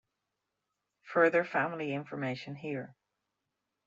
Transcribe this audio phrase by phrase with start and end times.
[1.03, 2.95] Further family information here.